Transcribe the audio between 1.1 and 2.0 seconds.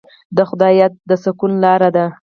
سکون لاره